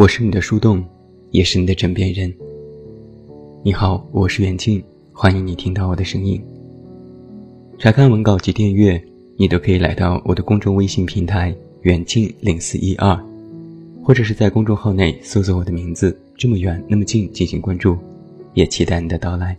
[0.00, 0.82] 我是你的树洞，
[1.30, 2.34] 也是你的枕边人。
[3.62, 4.82] 你好，我是远近，
[5.12, 6.42] 欢迎你听到我的声音。
[7.78, 8.98] 查看文稿及订阅，
[9.36, 11.54] 你都可以来到我的公众微信平台
[11.84, 13.14] “远近零四一二”，
[14.02, 17.94] 或者是在公众号内搜索我的名字“这么远那么近”进行关注，
[18.54, 19.54] 也期待你的到来。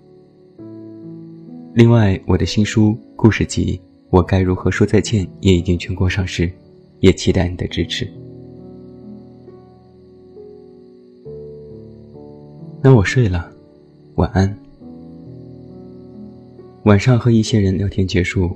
[1.76, 3.78] 另外，我的新书故事集
[4.10, 6.52] 《我该如何说再见》也已经全国上市，
[7.00, 8.12] 也期待你的支持。
[12.84, 13.48] 那我睡了，
[14.16, 14.58] 晚安。
[16.86, 18.50] 晚上和一些人聊天结束，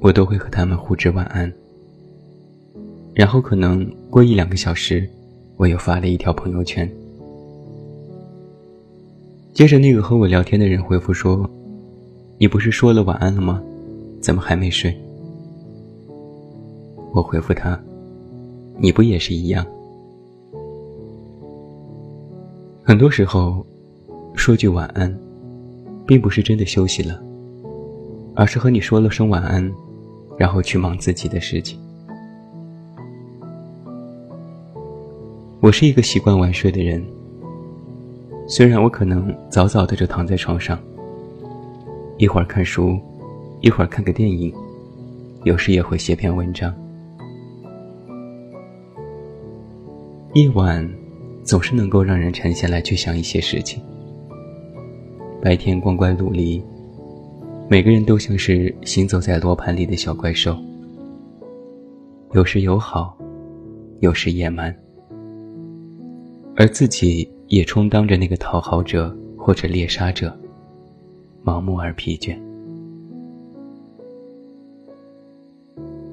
[0.00, 1.50] 我都会和他们互致晚安。
[3.14, 5.08] 然后可能过一两个小时，
[5.56, 6.86] 我又发了一条朋友圈。
[9.54, 11.48] 接着那个和我聊天的人回复说。
[12.36, 13.62] 你不是说了晚安了吗？
[14.20, 14.94] 怎么还没睡？
[17.12, 17.80] 我回复他
[18.76, 19.64] ：“你不也是一样？”
[22.86, 23.64] 很多时候，
[24.34, 25.18] 说句晚安，
[26.06, 27.18] 并不是真的休息了，
[28.34, 29.72] 而是和你说了声晚安，
[30.36, 31.80] 然后去忙自己的事情。
[35.60, 37.02] 我是一个习惯晚睡的人，
[38.46, 40.78] 虽然我可能早早的就躺在床上。
[42.18, 43.00] 一会儿看书，
[43.62, 44.52] 一会儿看个电影，
[45.44, 46.70] 有时也会写篇文章。
[50.34, 50.86] 夜晚
[51.44, 53.82] 总是能够让人沉下来去想一些事情。
[55.42, 56.62] 白天光怪陆离，
[57.68, 60.56] 每个人都像是行走在罗盘里的小怪兽，
[62.32, 63.16] 有时友好，
[64.00, 64.74] 有时野蛮，
[66.56, 70.34] 而自己也充当着那个讨好者或者猎杀者。
[71.44, 72.34] 盲目而疲倦，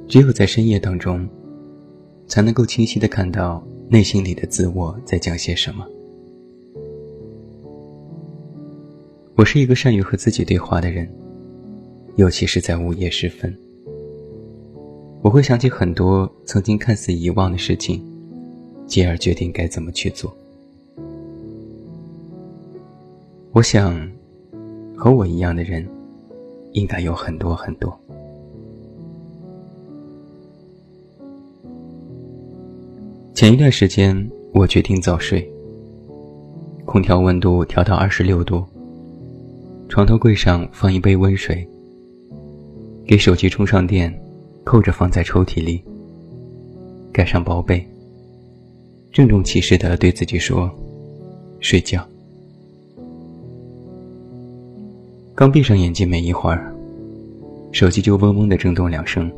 [0.09, 1.25] 只有在深夜当中，
[2.27, 5.85] 才能够清晰的看到内心里的自我在讲些什么。
[9.35, 11.05] 我是一个善于和自己对话的人，
[12.15, 13.53] 尤其是在午夜时分，
[15.21, 18.01] 我会想起很多曾经看似遗忘的事情，
[18.87, 20.33] 继而决定该怎么去做。
[23.51, 24.09] 我想。
[24.95, 25.85] 和我一样的人，
[26.73, 27.99] 应该有很多很多。
[33.41, 34.15] 前一段时间，
[34.53, 35.51] 我决定早睡。
[36.85, 38.63] 空调温度调到二十六度，
[39.89, 41.67] 床头柜上放一杯温水，
[43.03, 44.15] 给手机充上电，
[44.63, 45.83] 扣着放在抽屉里，
[47.11, 47.83] 盖上薄被，
[49.11, 50.69] 郑重其事的对自己说
[51.59, 52.07] ：“睡觉。”
[55.33, 56.71] 刚闭上眼睛没一会儿，
[57.71, 59.31] 手机就嗡嗡的震动两声。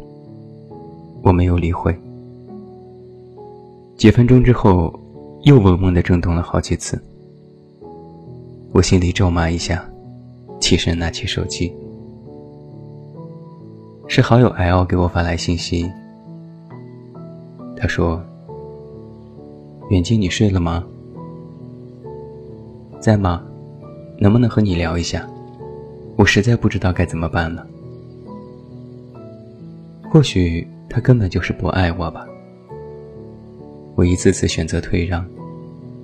[1.22, 1.98] 我没有理会。
[4.04, 4.94] 几分钟之后，
[5.44, 7.02] 又嗡嗡的震动了好几次。
[8.74, 9.90] 我心里咒骂一下，
[10.60, 11.74] 起身拿起手机。
[14.10, 15.90] 是好友 L 给我发来信息。
[17.78, 18.22] 他说
[19.90, 20.84] ：“远近，你睡了吗？
[23.00, 23.42] 在吗？
[24.20, 25.26] 能不能和你聊一下？”
[26.20, 27.66] 我实在不知道该怎么办了。
[30.12, 32.28] 或许他根本就是不爱我吧。
[33.96, 35.26] 我一次次选择退让，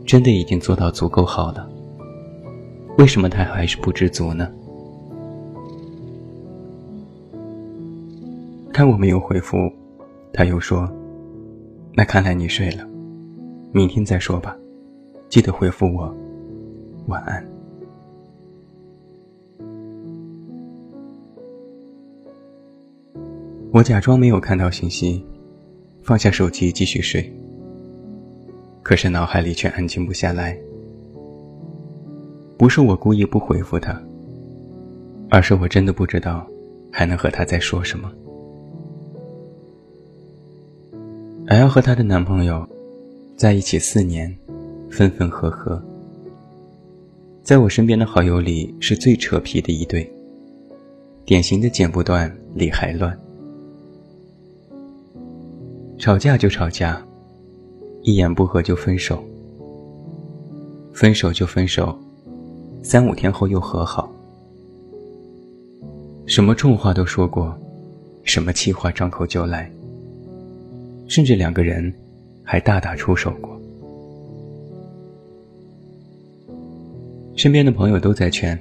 [0.05, 1.69] 真的已经做到足够好了。
[2.97, 4.51] 为什么他还是不知足呢？
[8.72, 9.57] 看我没有回复，
[10.31, 10.89] 他又说
[11.95, 12.88] ：“那看来你睡了，
[13.72, 14.56] 明天再说吧，
[15.27, 16.16] 记得回复我，
[17.07, 17.45] 晚安。”
[23.71, 25.25] 我假装没有看到信息，
[26.01, 27.31] 放下手机继续睡。
[28.89, 30.57] 可是脑海里却安静不下来。
[32.57, 34.01] 不是我故意不回复他，
[35.30, 36.44] 而是我真的不知道
[36.91, 38.12] 还能和他再说什么。
[41.50, 42.68] L 和她的男朋友
[43.38, 44.36] 在一起四年，
[44.89, 45.80] 分分合合，
[47.44, 50.12] 在我身边的好友里是最扯皮的一对，
[51.25, 53.15] 典型的剪不断，理还乱。
[56.00, 57.00] 吵架就吵架，
[58.01, 59.22] 一言不合就分手，
[60.94, 61.98] 分手就分手，
[62.81, 64.10] 三五天后又和好，
[66.25, 67.54] 什么重话都说过，
[68.24, 69.69] 什么气话张口就来，
[71.07, 71.94] 甚至两个人
[72.44, 73.60] 还大打出手过。
[77.36, 78.57] 身边的朋友都在劝，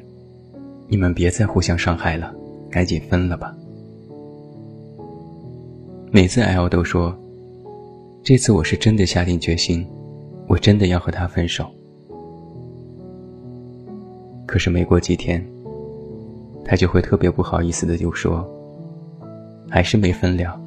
[0.89, 2.35] 你们别再互相伤害了，
[2.71, 3.57] 赶紧分了吧。
[6.11, 7.17] 每次 L 都说。
[8.23, 9.87] 这次我是真的下定决心，
[10.47, 11.67] 我真的要和他分手。
[14.47, 15.45] 可是没过几天，
[16.65, 18.47] 他就会特别不好意思的就说
[19.71, 20.61] ：“还是没分了，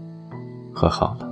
[0.73, 1.27] 和好了。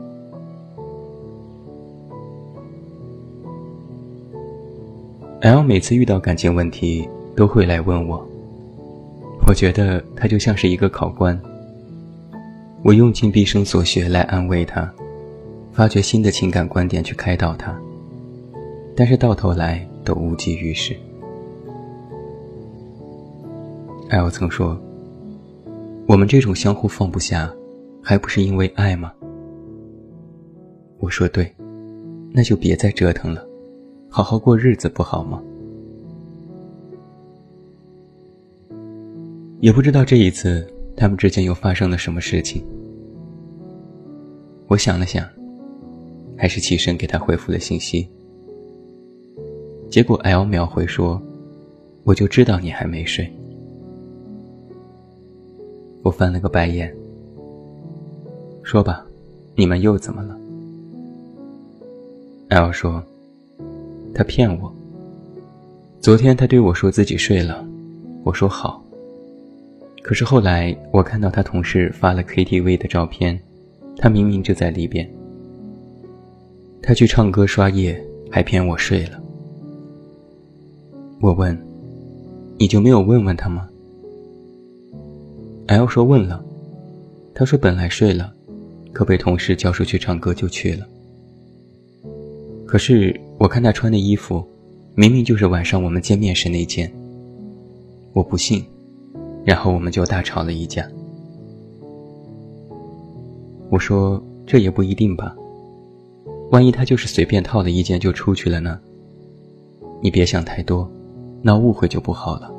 [5.41, 8.23] ”L 每次遇到感情问题都会来问我，
[9.47, 11.39] 我觉得他就像是一个考官。
[12.83, 14.91] 我用尽毕生所学来安慰他，
[15.71, 17.79] 发掘新的情感观点去开导他，
[18.95, 20.95] 但是到头来都无济于事。
[24.09, 24.77] L 曾说
[26.07, 27.53] ：“我们这种相互放不下，
[28.03, 29.13] 还不是因为爱吗？”
[30.99, 31.53] 我说：“对，
[32.31, 33.45] 那就别再折腾了，
[34.09, 35.41] 好好过日子不好吗？”
[39.61, 40.67] 也不知道这一次。
[40.97, 42.61] 他们之间又发生了什么事情？
[44.67, 45.25] 我想了想，
[46.39, 48.07] 还是起身给他回复了信息。
[49.89, 51.21] 结果 L 秒回说
[52.05, 53.29] ：“我就知道你还没睡。”
[56.01, 56.95] 我翻了个白眼，
[58.63, 59.05] 说吧，
[59.55, 60.37] 你们又怎么了
[62.47, 63.03] ？L 说
[64.15, 64.73] ：“他骗我。
[65.99, 67.67] 昨天他对我说自己睡了，
[68.23, 68.81] 我说好。”
[70.01, 73.37] 可是后来，我看到他同事发了 KTV 的照片，
[73.97, 75.07] 他明明就在里边。
[76.81, 79.21] 他去唱歌刷夜，还骗我睡了。
[81.21, 81.57] 我问
[82.57, 83.67] ：“你就没有问问他吗
[85.67, 86.43] ？”L 说：“问了。”
[87.35, 88.33] 他说：“本来睡了，
[88.91, 90.87] 可被同事叫出去唱歌就去了。
[92.65, 94.43] 可是我看他穿的衣服，
[94.95, 96.91] 明明就是晚上我们见面时那件。
[98.13, 98.63] 我不信。”
[99.45, 100.87] 然后我们就大吵了一架。
[103.69, 105.35] 我说：“这也不一定吧，
[106.51, 108.79] 万一他就是随便套了一件就出去了呢？
[110.01, 110.89] 你别想太多，
[111.41, 112.51] 闹误会就不好了。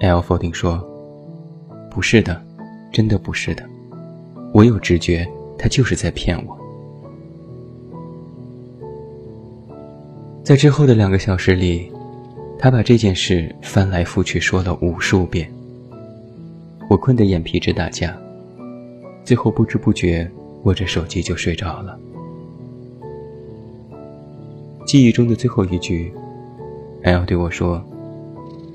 [0.00, 0.86] ”L 否定说
[1.90, 2.40] ：“不是的，
[2.92, 3.64] 真的不是的，
[4.52, 5.26] 我有直觉，
[5.58, 6.56] 他就是在骗我。”
[10.44, 11.90] 在之后的两个小时里。
[12.58, 15.46] 他把这件事翻来覆去说了无数遍，
[16.88, 18.16] 我困得眼皮直打架，
[19.24, 20.28] 最后不知不觉
[20.66, 21.96] 握着手机就睡着了。
[24.84, 26.12] 记忆中的最后一句
[27.04, 27.80] ，L 对我说：“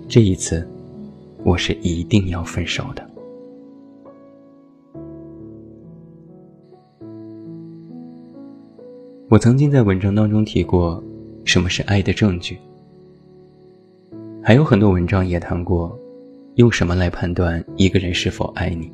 [0.08, 0.66] 这一次，
[1.44, 3.06] 我是一定要分手的。”
[9.28, 11.04] 我曾经在文章当中提过，
[11.44, 12.58] 什么是爱的证据。
[14.42, 15.98] 还有很多文章也谈过，
[16.56, 18.90] 用什么来判断一个人是否爱你？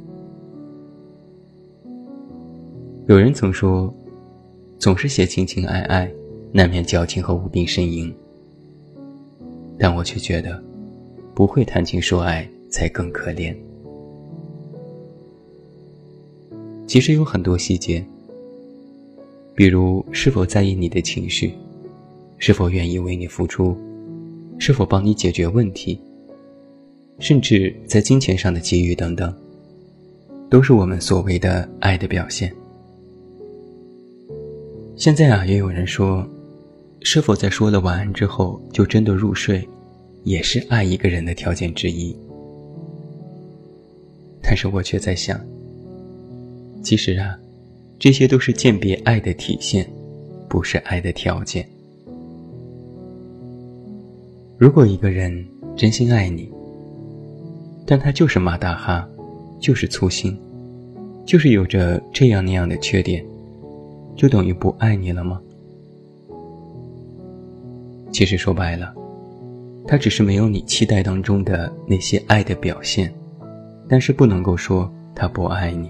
[3.07, 3.93] 有人曾说，
[4.77, 6.11] 总是写情情爱爱，
[6.51, 8.13] 难免矫情和无病呻吟。
[9.79, 10.61] 但我却觉得，
[11.33, 13.55] 不会谈情说爱才更可怜。
[16.85, 18.05] 其实有很多细节，
[19.55, 21.53] 比如是否在意你的情绪，
[22.37, 23.75] 是否愿意为你付出。
[24.59, 25.97] 是否帮你解决问题，
[27.19, 29.33] 甚至在金钱上的给予等等，
[30.49, 32.51] 都是我们所谓的爱的表现。
[34.97, 36.27] 现在啊，也有人说，
[37.03, 39.63] 是否在说了晚安之后就真的入睡，
[40.23, 42.17] 也是爱一个人的条件之一。
[44.41, 45.39] 但是我却在想，
[46.81, 47.37] 其实啊，
[47.99, 49.87] 这些都是鉴别爱的体现，
[50.49, 51.63] 不是爱的条件。
[54.57, 56.51] 如果一个人真心爱你，
[57.85, 59.07] 但他就是马大哈，
[59.59, 60.35] 就是粗心，
[61.23, 63.23] 就是有着这样那样的缺点，
[64.17, 65.39] 就等于不爱你了吗？
[68.11, 68.93] 其实说白了，
[69.87, 73.13] 他只是没有你期待当中的那些爱的表现，
[73.87, 75.89] 但是不能够说他不爱你。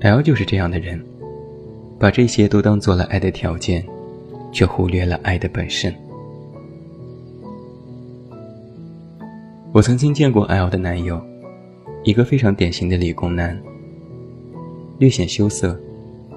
[0.00, 1.04] L 就是这样的人，
[1.98, 3.84] 把这些都当做了爱的条件。
[4.52, 5.94] 却忽略了爱的本身。
[9.70, 11.20] 我曾经见过 L 的男友，
[12.04, 13.60] 一个非常典型的理工男，
[14.98, 15.78] 略显羞涩，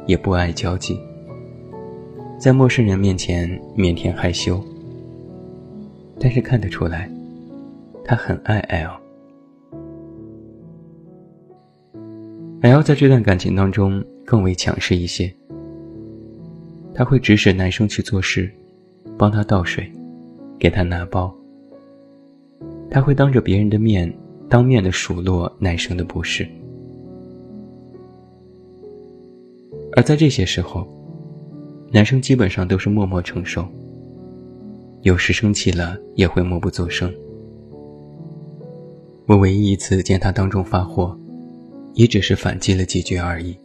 [0.06, 1.00] 也不爱交际，
[2.38, 4.62] 在陌生人面前腼腆害羞。
[6.20, 7.10] 但是看得出来，
[8.04, 8.92] 他很爱 L。
[12.62, 15.34] L 在这段感情当中更为强势一些。
[16.94, 18.52] 他会指使男生去做事，
[19.18, 19.90] 帮他倒水，
[20.60, 21.34] 给他拿包。
[22.92, 24.14] 他会当着别人的面，
[24.50, 26.46] 当面的数落男生的不是。
[29.96, 30.88] 而在这些时候，
[31.92, 33.68] 男生基本上都是默默承受，
[35.02, 37.12] 有时生气了也会默不作声。
[39.26, 41.18] 我唯一一次见他当众发火，
[41.94, 43.56] 也只是反击了几句而已。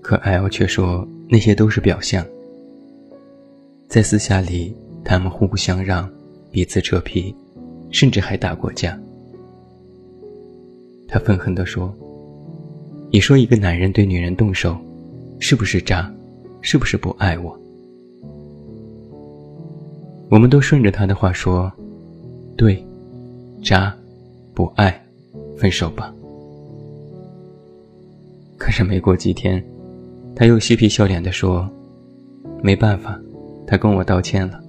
[0.00, 2.24] 可 L 却说那些都是表象，
[3.88, 6.10] 在私下里他们互不相让，
[6.50, 7.34] 彼此扯皮，
[7.90, 8.98] 甚至还打过架。
[11.08, 11.94] 他愤恨地说
[13.14, 14.76] ：“你说一个男人对女人动手，
[15.38, 16.12] 是不是渣？
[16.62, 17.56] 是不是不爱我？”
[20.28, 21.72] 我们都顺着他的话说
[22.58, 22.84] ：“对，
[23.62, 23.94] 渣，
[24.52, 25.00] 不爱，
[25.56, 26.12] 分手吧。”
[28.58, 29.64] 可是没过几天。
[30.34, 31.70] 他又嬉皮笑脸地说
[32.64, 33.16] ：“没办法，
[33.64, 34.60] 他跟我道歉了，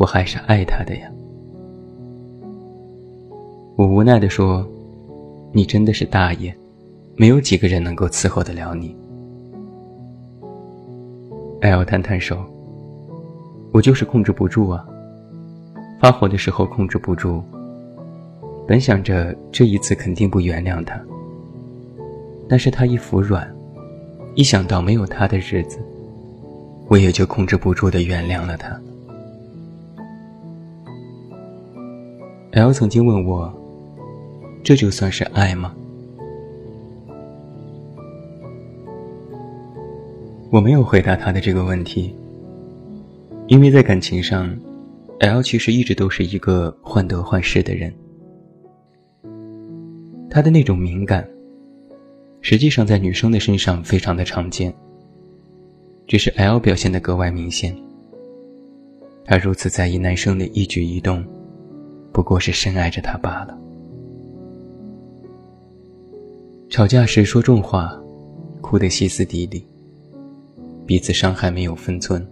[0.00, 1.08] 我还是爱他的呀。”
[3.78, 4.68] 我无奈地说
[5.54, 6.52] ：“你真的是大爷，
[7.18, 8.96] 没有几个人能够伺候得了你。
[11.60, 12.38] ”L 摊摊手
[13.74, 14.86] ：“我就是控制不住啊，
[16.00, 17.42] 发火的时候控制不住。
[18.68, 21.00] 本想着这一次肯定不原谅他，
[22.48, 23.46] 但是他一服软。”
[24.36, 25.80] 一想到没有他的日子，
[26.86, 28.80] 我也就控制不住的原谅了他。
[32.52, 33.52] L 曾经问我
[34.62, 35.74] ：“这就算是爱吗？”
[40.50, 42.14] 我没有回答他的这个问题，
[43.48, 44.58] 因为在感情上
[45.20, 47.92] ，L 其实一直都是一个患得患失的人。
[50.30, 51.28] 他的那种敏感。
[52.40, 54.72] 实际上，在女生的身上非常的常见，
[56.06, 57.76] 只是 L 表现的格外明显。
[59.24, 61.22] 他如此在意男生的一举一动，
[62.12, 63.58] 不过是深爱着他罢了。
[66.70, 68.00] 吵架时说重话，
[68.62, 69.66] 哭得歇斯底里，
[70.88, 72.26] 彼此伤害没有分寸，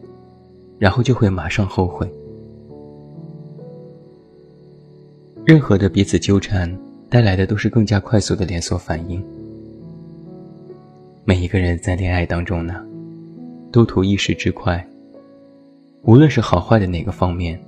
[0.79, 2.11] 然后就会马上后悔。
[5.45, 6.75] 任何的彼此纠缠
[7.11, 9.23] 带来的都是更加快速的连锁反应。
[11.27, 12.83] 每一个人在恋爱当中呢，
[13.71, 14.83] 都图一时之快。
[16.05, 17.61] 无论是好坏的哪个方面，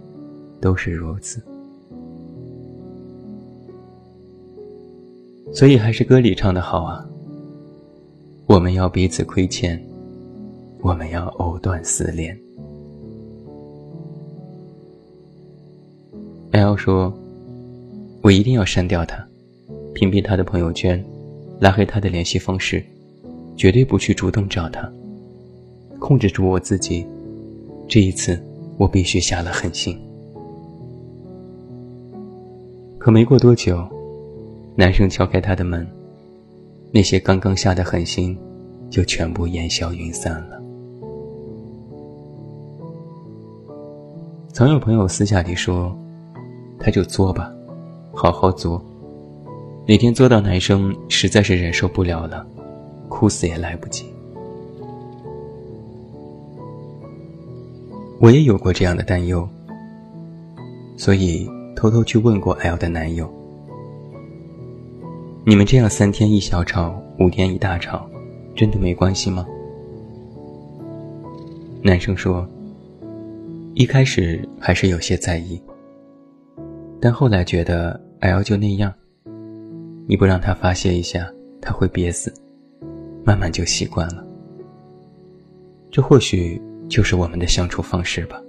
[0.59, 1.39] 都是如此。
[5.53, 7.07] 所以还是歌里唱的好啊。
[8.47, 9.79] 我们要彼此亏欠，
[10.81, 12.39] 我们要藕断丝连。
[16.53, 17.13] L 说
[18.23, 19.27] ：“我一定要删掉他，
[19.95, 21.05] 屏蔽他的朋友圈，
[21.61, 22.85] 拉黑他的联系方式。”
[23.59, 24.89] 绝对不去主动找他，
[25.99, 27.05] 控制住我自己。
[27.89, 28.41] 这一次，
[28.77, 29.99] 我必须下了狠心。
[32.99, 33.85] 可没过多久，
[34.77, 35.85] 男生敲开他的门，
[36.93, 38.39] 那些刚刚下的狠心，
[38.89, 40.58] 就全部烟消云散了。
[44.59, 45.97] 曾有朋友私下里说
[46.81, 47.49] ：“他就作吧，
[48.13, 48.85] 好好作，
[49.87, 52.45] 哪天作到男生实在是忍受不了了。”
[53.09, 54.13] 哭死也来不及。
[58.19, 59.49] 我也有过这样的担忧，
[60.97, 63.33] 所以偷偷去问过 L 的男友
[65.47, 68.11] ：“你们这样三天一小吵，五天一大吵，
[68.57, 69.47] 真的没关系吗？”
[71.81, 72.45] 男生说
[73.79, 75.63] ：“一开始还是有些在意，
[77.01, 78.93] 但后来觉得 L 就那样，
[80.09, 81.33] 你不让他发泄一下，
[81.63, 82.35] 他会憋死。”
[83.25, 84.27] 慢慢就习惯了，
[85.93, 88.43] 这或许就是我们的相处方式吧。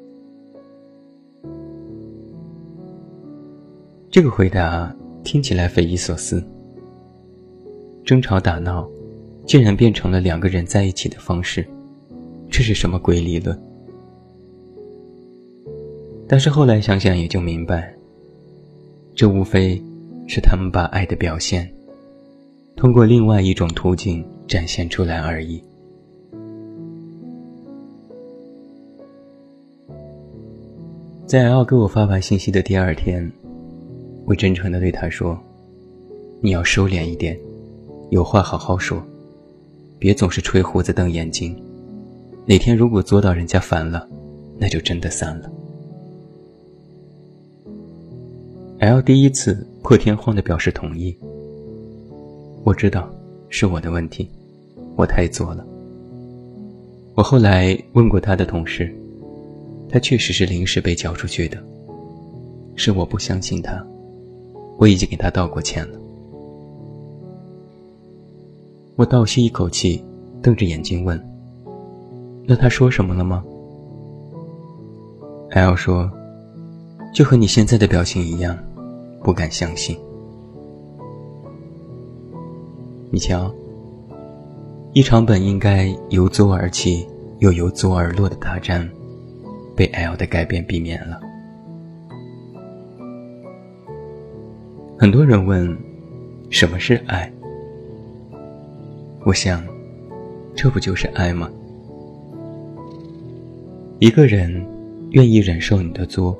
[4.09, 4.91] 这个回答
[5.23, 6.43] 听起来匪夷所思。
[8.03, 8.89] 争吵打闹，
[9.45, 11.63] 竟然变成了两个人在一起的方式，
[12.49, 13.55] 这是什么鬼理论？
[16.29, 17.93] 但是后来想想也就明白，
[19.15, 19.81] 这无非
[20.27, 21.69] 是他们把爱的表现，
[22.77, 24.23] 通过另外一种途径。
[24.49, 25.61] 展现出来而已。
[31.27, 33.31] 在 L 给我发完信息的第二天，
[34.25, 35.39] 我真诚的对他说
[36.41, 37.39] ：“你要收敛一点，
[38.09, 38.99] 有话好好说，
[39.99, 41.55] 别总是吹胡子瞪眼睛。
[42.47, 44.09] 哪天如果作到人家烦了，
[44.57, 45.51] 那就真的散了。
[48.79, 51.15] ”L 第一次破天荒的表示同意。
[52.63, 53.09] 我知道
[53.49, 54.29] 是我的问题。
[54.95, 55.65] 我太作了。
[57.15, 58.93] 我后来问过他的同事，
[59.89, 61.57] 他确实是临时被叫出去的。
[62.75, 63.85] 是我不相信他，
[64.77, 65.99] 我已经给他道过歉了。
[68.95, 70.03] 我倒吸一口气，
[70.41, 71.21] 瞪着眼睛问
[72.47, 73.43] ：“那他说什么了吗
[75.51, 76.09] ？”L 说
[77.15, 78.57] ：“就和你现在的表情一样，
[79.23, 79.97] 不敢相信。
[83.11, 83.51] 你瞧，
[84.93, 87.07] 一场本应该由作而起
[87.39, 88.87] 又由作而落的大战，
[89.75, 91.19] 被 L 的改变避免了。”
[94.97, 95.77] 很多人问
[96.51, 97.31] ：“什么是爱？”
[99.25, 99.63] 我想，
[100.55, 101.49] 这不就是爱吗？
[103.99, 104.65] 一个人
[105.11, 106.37] 愿意忍受你的作，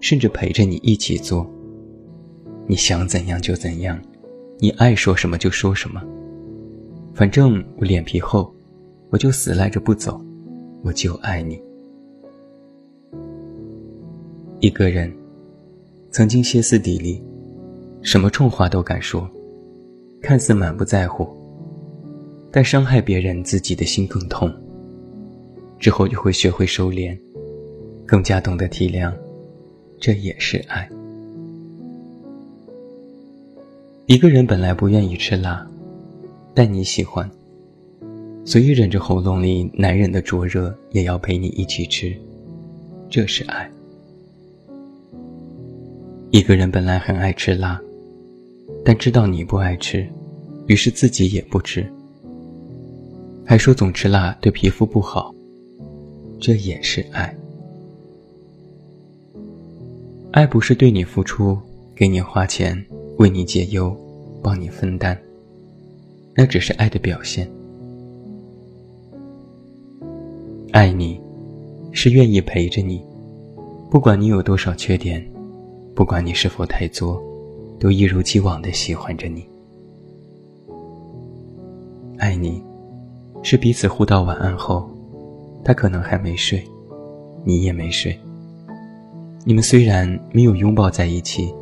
[0.00, 1.46] 甚至陪着你一起做。
[2.66, 3.98] 你想怎样就怎样，
[4.58, 6.02] 你爱说什么就说什么。
[7.14, 8.52] 反正我脸皮厚，
[9.10, 10.20] 我就死赖着不走，
[10.82, 11.60] 我就爱你。
[14.60, 15.12] 一个人
[16.10, 17.22] 曾经歇斯底里。
[18.02, 19.28] 什么重话都敢说，
[20.22, 21.28] 看似满不在乎，
[22.52, 24.52] 但伤害别人，自己的心更痛。
[25.80, 27.18] 之后就会学会收敛，
[28.06, 29.12] 更加懂得体谅，
[29.98, 30.88] 这也是爱。
[34.06, 35.66] 一个人本来不愿意吃辣，
[36.54, 37.28] 但你喜欢，
[38.44, 42.16] 所以忍着喉咙里难忍的灼热，也要陪你一起吃，
[43.10, 43.68] 这是爱。
[46.30, 47.80] 一个人本来很爱吃辣。
[48.84, 50.06] 但知道你不爱吃，
[50.68, 51.84] 于是自己也不吃，
[53.44, 55.34] 还说总吃辣对皮肤不好，
[56.38, 57.36] 这也是爱。
[60.30, 61.58] 爱不是对你付出，
[61.96, 62.80] 给你花钱，
[63.18, 63.96] 为你解忧，
[64.42, 65.16] 帮你分担，
[66.34, 67.50] 那只是爱的表现。
[70.72, 71.20] 爱你，
[71.92, 73.02] 是愿意陪着你，
[73.90, 75.26] 不管你有多少缺点，
[75.94, 77.22] 不管你是否太作。
[77.78, 79.46] 都一如既往的喜欢着你，
[82.16, 82.62] 爱你，
[83.42, 84.88] 是彼此互道晚安后，
[85.62, 86.64] 他可能还没睡，
[87.44, 88.18] 你也没睡。
[89.44, 91.52] 你们虽然没有拥抱在一起，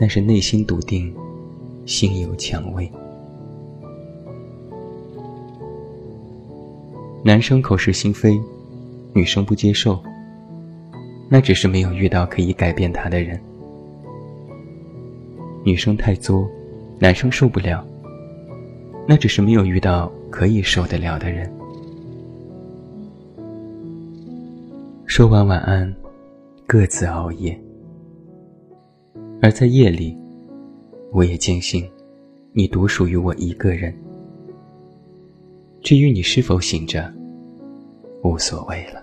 [0.00, 1.14] 但是内心笃定，
[1.84, 2.90] 心有蔷薇。
[7.22, 8.40] 男生口是心非，
[9.12, 10.02] 女生不接受，
[11.28, 13.38] 那只是没有遇到可以改变他的人。
[15.64, 16.48] 女生太作，
[16.98, 17.86] 男生受不了。
[19.06, 21.52] 那只是没有遇到可以受得了的人。
[25.04, 25.94] 说完晚安，
[26.66, 27.54] 各自熬夜。
[29.42, 30.16] 而在夜里，
[31.12, 31.88] 我也坚信，
[32.52, 33.94] 你独属于我一个人。
[35.80, 37.10] 至于你是否醒着，
[38.22, 39.02] 无所谓了。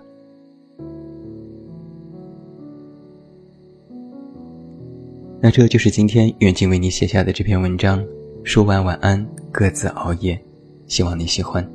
[5.40, 8.04] 那这就是今天远近为你写下的这篇文章。
[8.44, 10.40] 说完晚安，各自熬夜，
[10.86, 11.68] 希望你喜欢。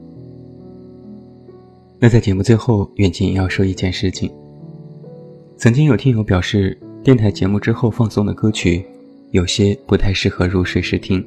[1.99, 4.33] 那在节目最后，远近要说一件事情。
[5.57, 8.85] 曾经有听友表示，电台节目之后放送的歌曲，
[9.33, 11.25] 有些不太适合入睡时听。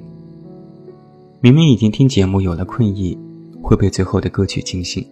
[1.42, 3.18] 明明已经听节目有了困意，
[3.62, 5.06] 会被最后的歌曲惊醒。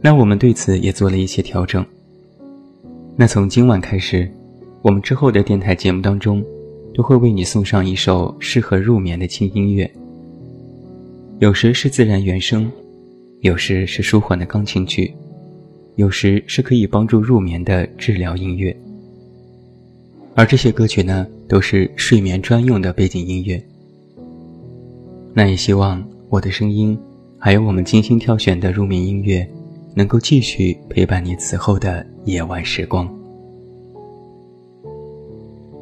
[0.00, 1.86] 那我们对此也做了一些调整。
[3.14, 4.30] 那从今晚开始。
[4.82, 6.44] 我们之后的电台节目当中，
[6.92, 9.88] 都会为你送上一首适合入眠的轻音乐。
[11.38, 12.68] 有时是自然原声，
[13.42, 15.14] 有时是舒缓的钢琴曲，
[15.96, 18.76] 有时是可以帮助入眠的治疗音乐。
[20.34, 23.62] 而这些歌曲呢，都是睡眠专用的背景音乐。
[25.34, 26.98] 那也希望我的声音，
[27.38, 29.46] 还有我们精心挑选的入眠音乐，
[29.94, 33.06] 能够继续陪伴你此后的夜晚时光。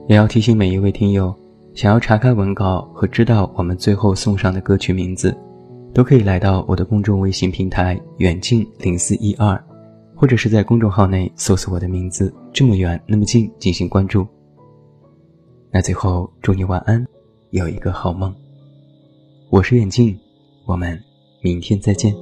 [0.08, 1.32] 也要提醒每一位听友，
[1.72, 5.32] 想要查看文稿和知道我们最后送上的歌曲名字，
[5.94, 9.56] 都可以来到我的公众微信平台“远近零四一二”，
[10.20, 14.26] 或者是在公众号内搜索我的名字“这么远那么近”进行关注。
[15.70, 17.02] 那最后祝你晚安，
[17.52, 18.30] 有一个好梦。
[19.48, 20.14] 我是远镜，
[20.66, 21.02] 我们
[21.40, 22.14] 明天再见。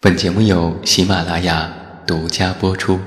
[0.00, 1.72] 本节目由喜马拉雅
[2.06, 3.00] 独家播出。